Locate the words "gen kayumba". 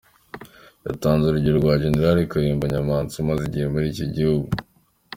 1.81-2.65